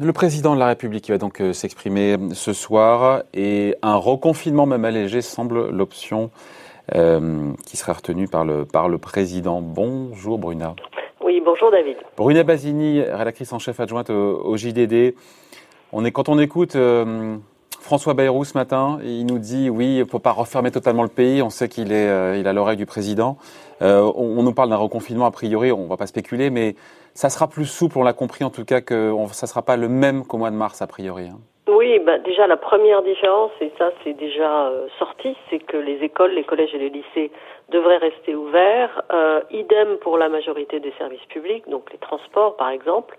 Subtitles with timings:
[0.00, 4.84] Le président de la République va donc euh, s'exprimer ce soir et un reconfinement même
[4.84, 6.30] allégé semble l'option
[6.94, 9.60] euh, qui sera retenue par le, par le président.
[9.60, 10.74] Bonjour Bruna.
[11.20, 11.96] Oui, bonjour David.
[12.16, 15.14] Bruna Basini, rédactrice en chef adjointe au, JDD.
[15.92, 17.36] On est, quand on écoute euh,
[17.88, 21.08] François Bayrou ce matin, il nous dit oui, il ne faut pas refermer totalement le
[21.08, 21.40] pays.
[21.40, 23.38] On sait qu'il est, il a l'oreille du président.
[23.80, 26.74] on, on, nous parle d'un reconfinement a priori, on ne va pas spéculer, mais
[27.14, 29.78] ça sera plus souple, on l'a compris en tout cas, que ça ne sera pas
[29.78, 31.28] le même qu'au mois de mars a priori.
[31.28, 31.38] Hein.
[31.66, 35.96] Oui, bah déjà la première différence, et ça c'est déjà euh, sorti, c'est que les
[36.04, 37.30] écoles, les collèges et les lycées
[37.70, 39.02] devraient rester ouverts.
[39.12, 43.16] Euh, idem pour la majorité des services publics, donc les transports par exemple.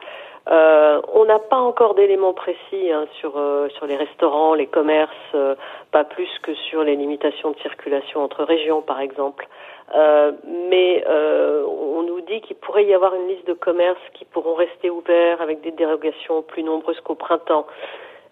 [0.50, 5.14] Euh, on n'a pas encore d'éléments précis hein, sur euh, sur les restaurants, les commerces,
[5.36, 5.54] euh,
[5.92, 9.48] pas plus que sur les limitations de circulation entre régions par exemple.
[10.72, 14.92] Mais on nous dit qu'il pourrait y avoir une liste de commerces qui pourront rester
[14.92, 17.66] ouverts avec des dérogations plus nombreuses qu'au printemps.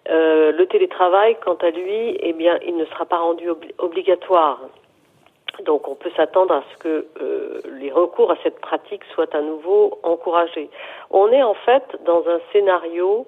[0.08, 4.60] Le télétravail, quant à lui, eh bien, il ne sera pas rendu obligatoire.
[5.64, 9.40] Donc, on peut s'attendre à ce que euh, les recours à cette pratique soient à
[9.40, 10.70] nouveau encouragés.
[11.10, 13.26] On est en fait dans un scénario,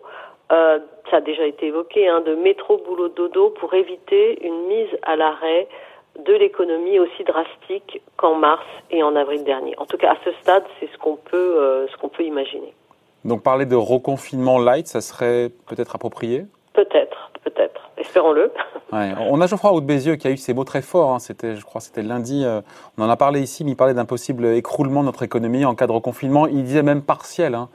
[0.53, 0.78] euh,
[1.11, 5.17] ça a déjà été évoqué, hein, de métro boulot dodo pour éviter une mise à
[5.17, 5.69] l'arrêt
[6.19, 9.75] de l'économie aussi drastique qu'en mars et en avril dernier.
[9.78, 12.75] En tout cas, à ce stade, c'est ce qu'on peut, euh, ce qu'on peut imaginer.
[13.25, 16.47] Donc parler de reconfinement light, ça serait peut-être approprié?
[16.72, 17.91] Peut-être, peut-être.
[17.97, 18.53] Espérons-le.
[18.93, 21.15] On a Geoffroy Haute Bézieux qui a eu ces mots très forts.
[21.15, 21.19] Hein.
[21.19, 22.45] C'était, je crois, c'était lundi.
[22.45, 22.61] Euh,
[22.99, 25.75] on en a parlé ici, mais il parlait d'un possible écroulement de notre économie en
[25.75, 26.47] cas de reconfinement.
[26.47, 27.69] Il disait même partiel hein,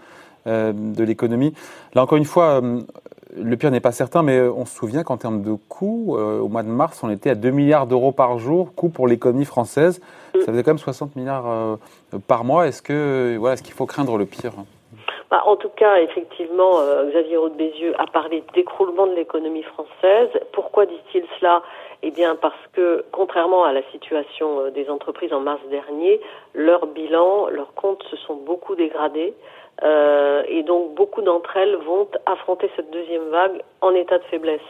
[0.47, 1.53] euh, de l'économie.
[1.93, 2.81] Là, encore une fois, euh,
[3.37, 6.63] le pire n'est pas certain, mais on se souvient qu'en termes de coûts, au mois
[6.63, 9.99] de mars, on était à 2 milliards d'euros par jour, coût pour l'économie française.
[10.33, 11.77] Ça faisait quand même 60 milliards
[12.27, 12.67] par mois.
[12.67, 14.53] Est-ce que voilà, est-ce qu'il faut craindre le pire?
[15.45, 20.29] En tout cas, effectivement, euh, Xavier Bézieux a parlé d'écroulement de l'économie française.
[20.51, 21.63] Pourquoi dit-il cela?
[22.03, 26.21] Eh bien, parce que, contrairement à la situation des entreprises en mars dernier,
[26.53, 29.33] leurs bilans, leurs comptes se sont beaucoup dégradés.
[29.83, 34.61] Euh, et donc beaucoup d'entre elles vont affronter cette deuxième vague en état de faiblesse.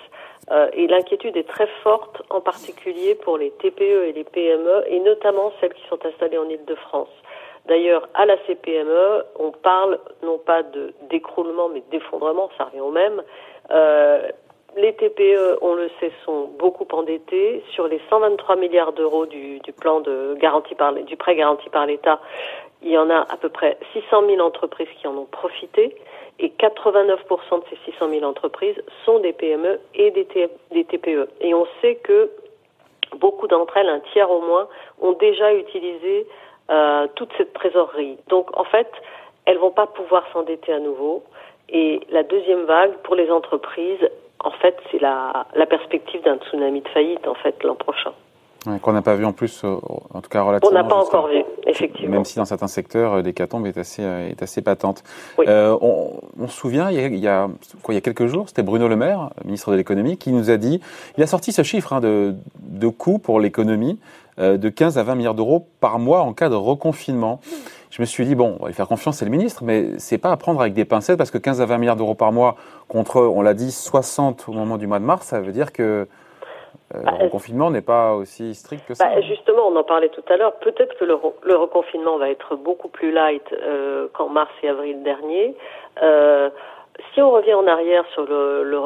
[0.51, 4.99] Euh, et l'inquiétude est très forte, en particulier pour les TPE et les PME, et
[4.99, 7.09] notamment celles qui sont installées en Ile-de-France.
[7.67, 12.91] D'ailleurs, à la CPME, on parle non pas de d'écroulement, mais d'effondrement, ça revient au
[12.91, 13.23] même.
[13.71, 14.27] Euh,
[14.77, 17.63] les TPE, on le sait, sont beaucoup endettés.
[17.71, 22.19] Sur les 123 milliards d'euros du, plan de garantie par du prêt garanti par l'État,
[22.83, 25.95] il y en a à peu près 600 000 entreprises qui en ont profité
[26.39, 28.75] et 89% de ces 600 000 entreprises
[29.05, 30.25] sont des PME et des
[30.83, 31.29] TPE.
[31.39, 32.29] Et on sait que
[33.15, 34.67] beaucoup d'entre elles, un tiers au moins,
[35.01, 36.27] ont déjà utilisé
[36.69, 38.17] euh, toute cette trésorerie.
[38.29, 38.91] Donc en fait,
[39.45, 41.23] elles vont pas pouvoir s'endetter à nouveau.
[41.69, 44.09] Et la deuxième vague pour les entreprises,
[44.39, 48.11] en fait, c'est la, la perspective d'un tsunami de faillite en fait l'an prochain.
[48.81, 49.77] Qu'on n'a pas vu en plus, euh,
[50.13, 50.71] en tout cas relativement.
[50.71, 52.15] On n'a pas encore vu, effectivement.
[52.15, 55.03] Même si dans certains secteurs, euh, l'hécatombe est assez, euh, est assez patente.
[55.37, 55.45] Oui.
[55.47, 57.47] Euh, on, on, se souvient, il y a, il y a,
[57.83, 60.49] quoi, il y a quelques jours, c'était Bruno Le Maire, ministre de l'économie, qui nous
[60.49, 60.81] a dit,
[61.15, 65.03] il a sorti ce chiffre hein, de, de coût pour l'économie euh, de 15 à
[65.03, 67.39] 20 milliards d'euros par mois en cas de reconfinement.
[67.91, 70.17] Je me suis dit, bon, on va lui faire confiance, c'est le ministre, mais c'est
[70.17, 72.57] pas à prendre avec des pincettes parce que 15 à 20 milliards d'euros par mois
[72.89, 76.07] contre, on l'a dit, 60 au moment du mois de mars, ça veut dire que
[76.93, 79.05] euh, bah, le confinement n'est pas aussi strict que ça.
[79.05, 80.53] Bah, justement, on en parlait tout à l'heure.
[80.59, 85.01] Peut-être que le, le, reconfinement va être beaucoup plus light euh, qu'en mars et avril
[85.03, 85.55] dernier.
[86.03, 86.49] Euh,
[87.13, 88.79] si on revient en arrière sur le, le,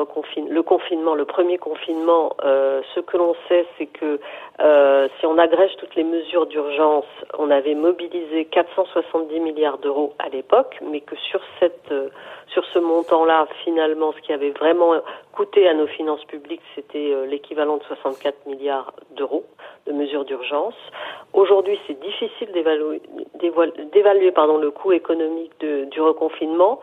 [0.49, 4.19] le confinement, le premier confinement, euh, ce que l'on sait, c'est que
[4.59, 7.05] euh, si on agrège toutes les mesures d'urgence,
[7.37, 12.09] on avait mobilisé 470 milliards d'euros à l'époque, mais que sur cette euh,
[12.47, 14.95] sur ce montant-là, finalement, ce qui avait vraiment
[15.33, 19.45] coûté à nos finances publiques, c'était euh, l'équivalent de 64 milliards d'euros
[19.89, 20.75] de mesures d'urgence.
[21.33, 26.79] Aujourd'hui, c'est difficile d'évaluer pardon, le coût économique de, du reconfinement.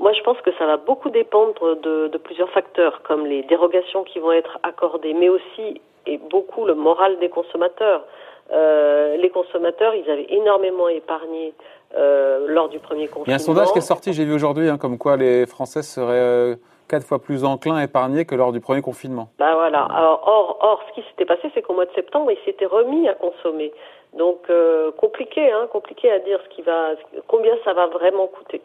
[0.00, 4.04] Moi, je pense que ça va beaucoup dépendre de, de plusieurs facteurs, comme les dérogations
[4.04, 8.04] qui vont être accordées, mais aussi et beaucoup le moral des consommateurs.
[8.50, 11.52] Euh, les consommateurs, ils avaient énormément épargné
[11.96, 13.26] euh, lors du premier confinement.
[13.26, 15.46] Il y a un sondage qui est sorti, j'ai vu aujourd'hui, hein, comme quoi les
[15.46, 16.56] Français seraient euh,
[16.88, 19.28] quatre fois plus enclins à épargner que lors du premier confinement.
[19.38, 19.84] Bah voilà.
[19.84, 23.08] Alors, or, or, ce qui s'était passé, c'est qu'au mois de septembre, ils s'étaient remis
[23.08, 23.72] à consommer.
[24.16, 26.94] Donc euh, compliqué, hein, compliqué à dire ce qui va,
[27.26, 28.62] combien ça va vraiment coûter.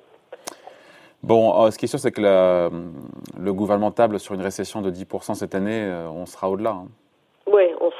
[1.21, 2.69] Bon, ce qui est sûr, c'est que la,
[3.39, 6.71] le gouvernement table sur une récession de 10% cette année, on sera au-delà.
[6.71, 6.87] Hein.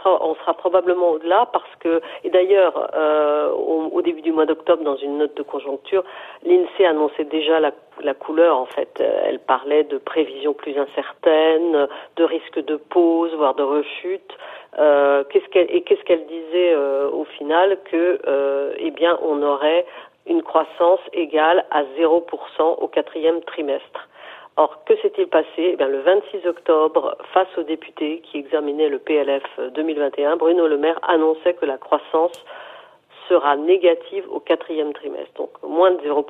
[0.06, 4.98] On sera probablement au-delà parce que, et d'ailleurs, euh, au, début du mois d'octobre, dans
[4.98, 6.04] une note de conjoncture,
[6.44, 7.72] l'INSEE annonçait déjà la,
[8.02, 8.58] la, couleur.
[8.58, 14.38] En fait, elle parlait de prévisions plus incertaines, de risques de pause, voire de rechute.
[14.80, 19.42] Euh, qu'est-ce qu'elle, et qu'est-ce qu'elle disait euh, au final que, euh, eh bien, on
[19.44, 19.86] aurait
[20.26, 22.24] une croissance égale à 0%
[22.80, 24.10] au quatrième trimestre.
[24.56, 25.48] Or, que s'est-il passé?
[25.58, 30.78] Eh bien, Le 26 octobre, face aux députés qui examinaient le PLF 2021, Bruno Le
[30.78, 32.34] Maire annonçait que la croissance
[33.30, 36.24] sera négative au quatrième trimestre, donc moins de 0%.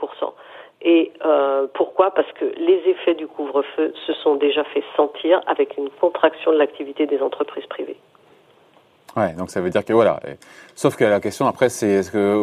[0.83, 2.11] Et euh, pourquoi?
[2.11, 6.57] Parce que les effets du couvre-feu se sont déjà fait sentir avec une contraction de
[6.57, 7.97] l'activité des entreprises privées.
[9.15, 10.19] Ouais, donc ça veut dire que voilà.
[10.75, 12.35] Sauf que la question après, c'est est-ce que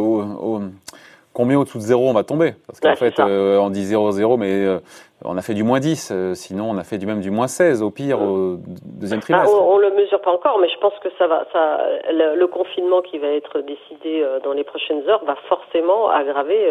[1.33, 2.55] combien au-dessous de zéro on va tomber?
[2.67, 4.79] Parce qu'en fait, euh, on dit 0-0, mais euh,
[5.25, 7.47] on a fait du moins 10, euh, sinon on a fait du même du moins
[7.47, 9.55] 16 au pire au deuxième trimestre.
[9.55, 11.81] on, ne le mesure pas encore, mais je pense que ça va, ça,
[12.11, 16.69] le, confinement qui va être décidé dans les prochaines heures va forcément aggraver,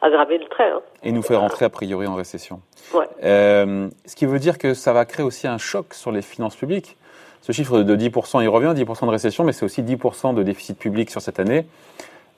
[0.00, 0.70] aggraver le trait.
[0.70, 0.80] Hein.
[1.02, 2.60] Et nous faire rentrer a priori en récession.
[2.92, 3.06] Ouais.
[3.22, 6.96] ce qui veut dire que ça va créer aussi un choc sur les finances publiques.
[7.40, 10.78] Ce chiffre de 10%, il revient, 10% de récession, mais c'est aussi 10% de déficit
[10.78, 11.66] public sur cette année.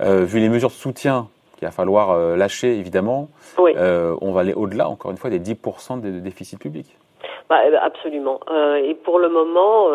[0.01, 3.29] vu les mesures de soutien qu'il va falloir euh, lâcher, évidemment.
[3.59, 6.99] Euh, on va aller au-delà, encore une fois, des 10% de déficit public.
[7.49, 8.41] Bah, ben, absolument.
[8.51, 9.89] Euh, et pour le moment,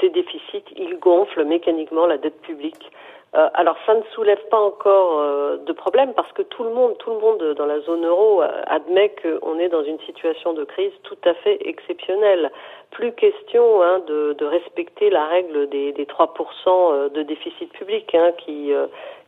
[0.00, 2.90] ces déficits, ils gonflent mécaniquement la dette publique.
[3.32, 5.22] alors ça ne soulève pas encore
[5.58, 9.14] de problème parce que tout le monde, tout le monde dans la zone euro admet
[9.22, 12.50] qu'on est dans une situation de crise tout à fait exceptionnelle.
[12.90, 18.72] Plus question hein, de, respecter la règle des, des 3% de déficit public hein, qui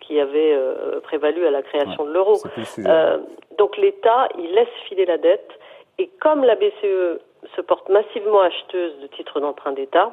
[0.07, 2.41] qui avait euh, prévalu à la création de l'euro.
[2.79, 3.19] Euh,
[3.59, 5.51] donc l'État, il laisse filer la dette,
[5.99, 7.21] et comme la BCE
[7.57, 10.13] se porte massivement acheteuse de titres d'emprunt d'État,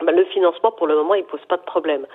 [0.00, 2.06] ben, le financement, pour le moment, il pose pas de problème.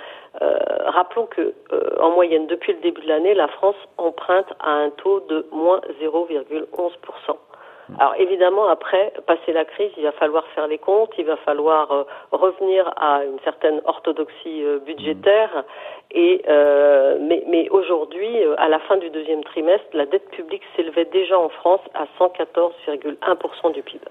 [0.41, 0.57] Euh,
[0.87, 1.53] rappelons que,
[1.99, 5.79] en moyenne, depuis le début de l'année, la France emprunte à un taux de moins
[6.01, 6.91] 0,11
[7.97, 11.91] alors évidemment, après, passer la crise, il va falloir faire les comptes, il va falloir
[11.91, 15.63] euh, revenir à une certaine orthodoxie euh, budgétaire.
[16.11, 21.05] Et euh, mais, mais aujourd'hui, à la fin du deuxième trimestre, la dette publique s'élevait
[21.05, 24.01] déjà en France à 114,1% du PIB.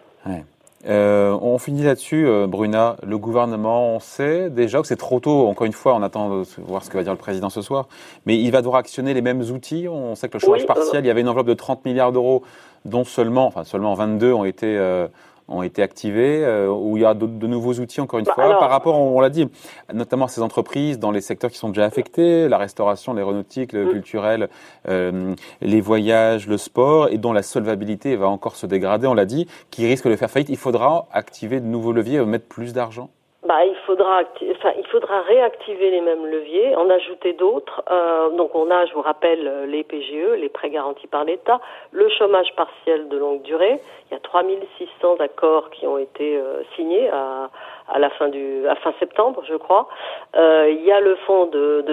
[0.86, 2.96] On finit là-dessus, Bruna.
[3.06, 5.46] Le gouvernement, on sait déjà que c'est trop tôt.
[5.48, 7.88] Encore une fois, on attend de voir ce que va dire le président ce soir.
[8.26, 9.88] Mais il va devoir actionner les mêmes outils.
[9.88, 12.42] On sait que le chômage partiel, il y avait une enveloppe de 30 milliards d'euros
[12.84, 15.08] dont seulement, enfin seulement 22 ont été euh,
[15.48, 18.58] ont été activés, euh, où il y a de, nouveaux outils, encore une bah, fois,
[18.58, 19.48] par rapport, on, l'a dit,
[19.92, 23.86] notamment à ces entreprises dans les secteurs qui sont déjà affectés, la restauration, l'aéronautique, le
[23.86, 23.90] mm.
[23.90, 24.48] culturel,
[24.88, 29.26] euh, les voyages, le sport, et dont la solvabilité va encore se dégrader, on l'a
[29.26, 30.50] dit, qui risque de faire faillite.
[30.50, 33.10] Il faudra activer de nouveaux leviers, mettre plus d'argent
[33.48, 37.82] bah, il faudra, enfin, il faudra réactiver les mêmes leviers, en ajouter d'autres.
[37.90, 41.58] Euh, donc, on a, je vous rappelle, les PGE, les prêts garantis par l'État,
[41.90, 43.80] le chômage partiel de longue durée.
[44.10, 47.48] Il y a 3600 accords qui ont été euh, signés à,
[47.88, 49.88] à la fin du, à fin septembre, je crois.
[50.36, 51.84] Euh, il y a le fonds de,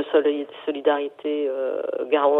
[0.66, 1.82] solidarité, euh,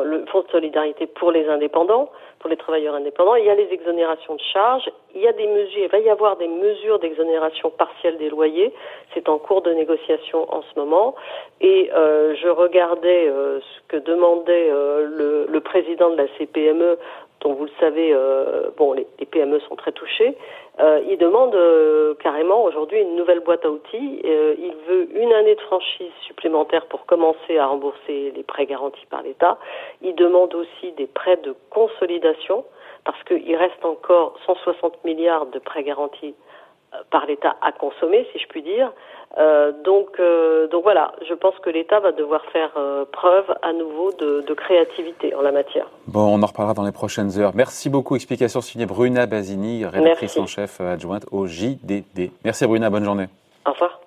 [0.04, 2.10] le fonds de solidarité pour les indépendants,
[2.40, 3.36] pour les travailleurs indépendants.
[3.36, 4.90] Il y a les exonérations de charges.
[5.16, 8.74] Il y a des mesures, il va y avoir des mesures d'exonération partielle des loyers.
[9.14, 11.16] C'est en cours de négociation en ce moment.
[11.62, 16.98] Et euh, je regardais euh, ce que demandait euh, le, le, président de la CPME
[17.42, 20.36] donc vous le savez, euh, bon, les, PME sont très touchées.
[20.80, 24.22] Euh, il demande euh, carrément aujourd'hui une nouvelle boîte à outils.
[24.24, 29.22] il veut une année de franchise supplémentaire pour commencer à rembourser les prêts garantis par
[29.22, 29.58] l'État.
[30.02, 32.66] Il demande aussi des prêts de consolidation
[33.04, 36.34] parce qu'il reste encore 160 milliards de prêts garantis
[37.12, 38.92] par l'État à consommer, si je puis dire.
[39.38, 43.74] Euh, donc, euh, donc voilà, je pense que l'État va devoir faire euh, preuve à
[43.74, 45.88] nouveau de, de, créativité en la matière.
[46.08, 47.52] Bon, on en reparlera dans les prochaines heures.
[47.54, 48.16] Merci beaucoup.
[48.16, 52.32] Explication signée Bruna Basini, rédactrice en chef adjointe au JDD.
[52.46, 53.28] Merci Bruna, bonne journée.
[53.66, 54.00] Au revoir.